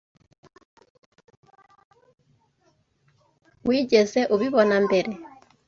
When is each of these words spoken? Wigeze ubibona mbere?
Wigeze 3.67 4.19
ubibona 4.35 4.75
mbere? 4.85 5.11